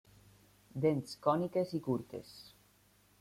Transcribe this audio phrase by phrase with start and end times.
[0.85, 2.33] Dents còniques i curtes.